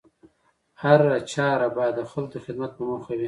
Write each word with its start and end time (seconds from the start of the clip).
هره 0.81 1.11
چاره 1.31 1.67
بايد 1.75 1.93
د 1.97 2.01
خلکو 2.11 2.29
د 2.33 2.43
خدمت 2.45 2.71
په 2.77 2.83
موخه 2.89 3.11
وي 3.13 3.19